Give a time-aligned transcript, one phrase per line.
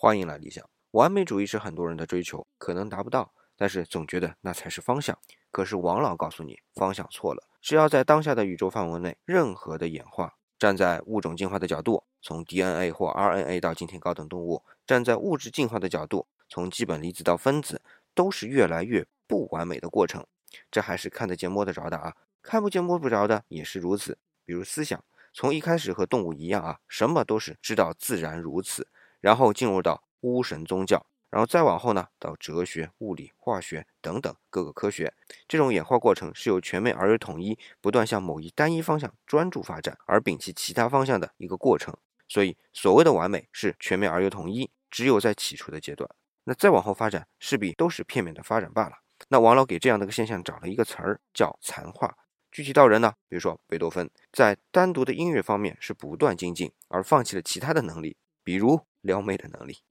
[0.00, 0.64] 欢迎来理想。
[0.92, 5.18] 完美主义是很多人的追求，可能达不到，但是总觉得那才是方向。
[5.50, 7.42] 可是王老告诉你，方向错了。
[7.60, 17.82] 只要在当下的宇宙范围内，任何的演化，站在物种进化的角度，从 DNA 或 RNA 到今天高等动物，站在物质进化的角度，从基本粒子到分子，
[18.14, 20.24] 都是越来越不完美的过程。
[20.70, 24.16] 这还是看得见摸得着的啊，看不见摸不着的也是如此。
[24.44, 25.02] 比如思想，
[25.32, 28.86] 从一开始和动物一样啊，什么都是知道自然如此，
[29.20, 30.02] 然后进入到。
[30.22, 35.14] 巫神宗教，然后再往后呢，到哲学、物理、化学等等各个科学，
[35.46, 41.96] 这种演化过程是由全面而又统一，不断向某一单一方向专注发展，而摒弃其他方向的一个过程。
[42.26, 46.10] 所以，所谓的完美是全面而又统一，只有在起初的阶段，
[46.42, 48.96] 那再往后发展势必都是片面的发展罢了。
[49.28, 52.12] 那王老给这样的一个现象找了一个词儿，叫残化。
[52.50, 58.16] 具体到人呢，比如说贝多芬，在单独的音乐方面是不断精进，而放弃了其他的能力，
[58.48, 59.82] 比如撩妹的能力。